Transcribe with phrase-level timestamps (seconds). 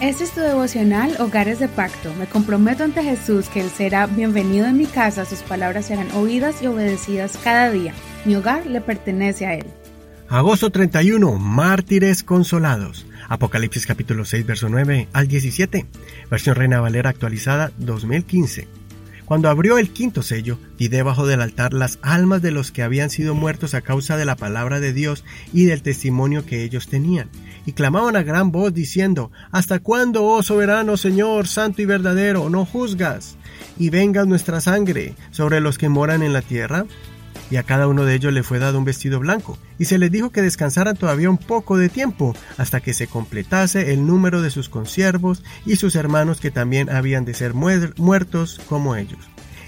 [0.00, 2.14] Este es tu devocional Hogares de Pacto.
[2.14, 6.62] Me comprometo ante Jesús que Él será bienvenido en mi casa, sus palabras serán oídas
[6.62, 7.92] y obedecidas cada día.
[8.24, 9.66] Mi hogar le pertenece a Él.
[10.26, 13.04] Agosto 31, Mártires Consolados.
[13.28, 15.84] Apocalipsis capítulo 6, verso 9 al 17.
[16.30, 18.79] Versión Reina Valera actualizada 2015.
[19.30, 23.10] Cuando abrió el quinto sello, vi debajo del altar las almas de los que habían
[23.10, 25.22] sido muertos a causa de la palabra de Dios
[25.52, 27.30] y del testimonio que ellos tenían,
[27.64, 32.66] y clamaban a gran voz diciendo, ¿Hasta cuándo, oh soberano Señor, santo y verdadero, no
[32.66, 33.36] juzgas?
[33.78, 36.86] Y venga nuestra sangre sobre los que moran en la tierra
[37.50, 40.10] y a cada uno de ellos le fue dado un vestido blanco, y se les
[40.10, 44.50] dijo que descansaran todavía un poco de tiempo, hasta que se completase el número de
[44.50, 49.20] sus consiervos y sus hermanos que también habían de ser muertos como ellos.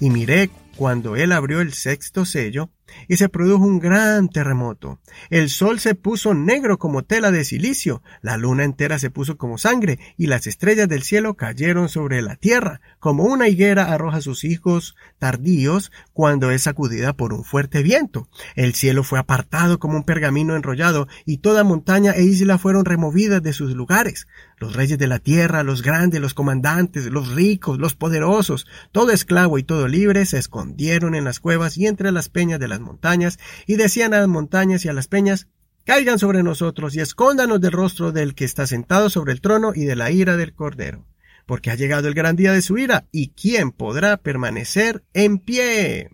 [0.00, 2.70] Y miré cuando él abrió el sexto sello,
[3.08, 4.98] y se produjo un gran terremoto.
[5.30, 9.58] El sol se puso negro como tela de silicio, la luna entera se puso como
[9.58, 14.44] sangre, y las estrellas del cielo cayeron sobre la tierra, como una higuera arroja sus
[14.44, 18.28] hijos tardíos cuando es sacudida por un fuerte viento.
[18.54, 23.42] El cielo fue apartado como un pergamino enrollado, y toda montaña e isla fueron removidas
[23.42, 24.26] de sus lugares.
[24.58, 29.58] Los reyes de la tierra, los grandes, los comandantes, los ricos, los poderosos, todo esclavo
[29.58, 33.76] y todo libre se escondieron en las cuevas y entre las peñas de montañas, y
[33.76, 35.48] decían a las montañas y a las peñas,
[35.86, 39.84] Caigan sobre nosotros y escóndanos del rostro del que está sentado sobre el trono y
[39.84, 41.06] de la ira del Cordero,
[41.46, 46.10] porque ha llegado el gran día de su ira, y ¿quién podrá permanecer en pie?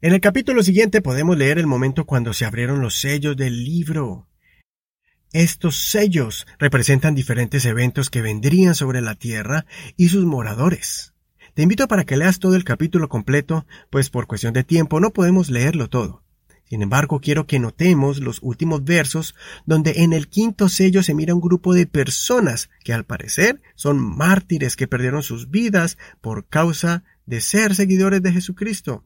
[0.00, 4.26] En el capítulo siguiente podemos leer el momento cuando se abrieron los sellos del libro.
[5.34, 9.66] Estos sellos representan diferentes eventos que vendrían sobre la tierra
[9.98, 11.13] y sus moradores.
[11.54, 15.12] Te invito para que leas todo el capítulo completo, pues por cuestión de tiempo no
[15.12, 16.24] podemos leerlo todo.
[16.68, 21.32] Sin embargo, quiero que notemos los últimos versos donde en el quinto sello se mira
[21.32, 27.04] un grupo de personas que al parecer son mártires que perdieron sus vidas por causa
[27.24, 29.04] de ser seguidores de Jesucristo.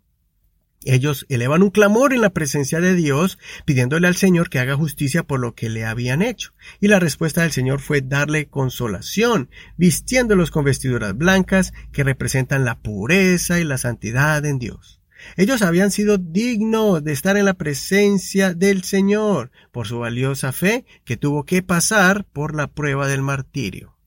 [0.85, 5.25] Ellos elevan un clamor en la presencia de Dios, pidiéndole al Señor que haga justicia
[5.25, 6.53] por lo que le habían hecho.
[6.81, 12.79] Y la respuesta del Señor fue darle consolación, vistiéndolos con vestiduras blancas que representan la
[12.79, 15.01] pureza y la santidad en Dios.
[15.37, 20.85] Ellos habían sido dignos de estar en la presencia del Señor por su valiosa fe
[21.05, 23.98] que tuvo que pasar por la prueba del martirio.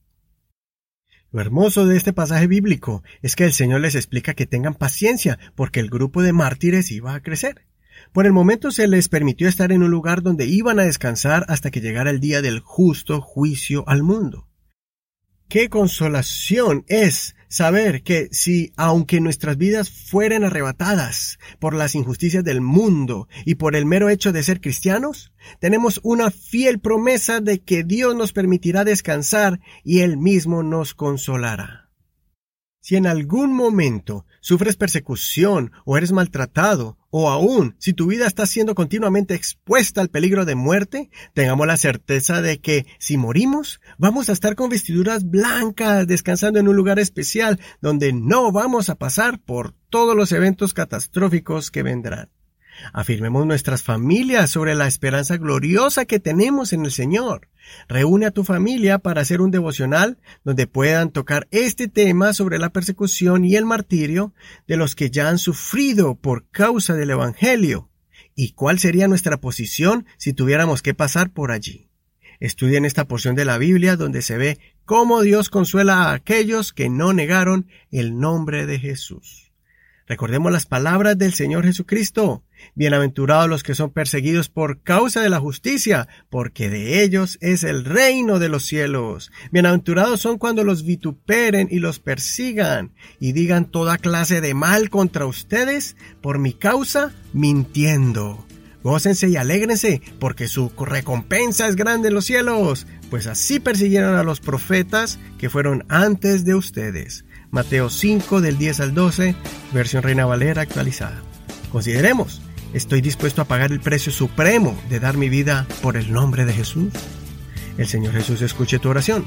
[1.34, 5.40] Lo hermoso de este pasaje bíblico es que el Señor les explica que tengan paciencia
[5.56, 7.66] porque el grupo de mártires iba a crecer.
[8.12, 11.72] Por el momento se les permitió estar en un lugar donde iban a descansar hasta
[11.72, 14.50] que llegara el día del justo juicio al mundo.
[15.48, 22.62] Qué consolación es saber que si, aunque nuestras vidas fueran arrebatadas por las injusticias del
[22.62, 27.84] mundo y por el mero hecho de ser cristianos, tenemos una fiel promesa de que
[27.84, 31.81] Dios nos permitirá descansar y Él mismo nos consolará.
[32.82, 38.48] Si en algún momento sufres persecución o eres maltratado, o aún si tu vida está
[38.48, 44.30] siendo continuamente expuesta al peligro de muerte, tengamos la certeza de que si morimos, vamos
[44.30, 49.40] a estar con vestiduras blancas, descansando en un lugar especial donde no vamos a pasar
[49.40, 52.30] por todos los eventos catastróficos que vendrán.
[52.94, 57.50] Afirmemos nuestras familias sobre la esperanza gloriosa que tenemos en el Señor.
[57.88, 62.72] Reúne a tu familia para hacer un devocional donde puedan tocar este tema sobre la
[62.72, 64.34] persecución y el martirio
[64.68, 67.90] de los que ya han sufrido por causa del Evangelio.
[68.36, 71.90] ¿Y cuál sería nuestra posición si tuviéramos que pasar por allí?
[72.40, 76.90] Estudien esta porción de la Biblia donde se ve cómo Dios consuela a aquellos que
[76.90, 79.52] no negaron el nombre de Jesús.
[80.08, 82.44] Recordemos las palabras del Señor Jesucristo.
[82.76, 87.86] Bienaventurados los que son perseguidos por causa de la justicia, porque de ellos es el
[87.86, 89.32] reino de los cielos.
[89.52, 95.26] Bienaventurados son cuando los vituperen y los persigan y digan toda clase de mal contra
[95.26, 98.46] ustedes por mi causa, mintiendo.
[98.84, 104.24] Gócense y alégrense, porque su recompensa es grande en los cielos, pues así persiguieron a
[104.24, 107.26] los profetas que fueron antes de ustedes.
[107.52, 109.36] Mateo 5 del 10 al 12,
[109.74, 111.22] versión Reina Valera actualizada.
[111.72, 112.42] Consideremos,
[112.74, 116.54] ¿estoy dispuesto a pagar el precio supremo de dar mi vida por el nombre de
[116.54, 116.94] Jesús?
[117.78, 119.26] El Señor Jesús escuche tu oración.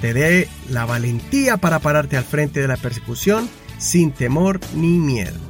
[0.00, 3.48] Te dé la valentía para pararte al frente de la persecución
[3.78, 5.49] sin temor ni miedo.